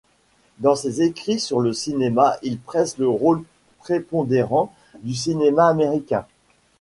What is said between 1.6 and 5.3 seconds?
cinéma, il pressent le rôle prépondérant du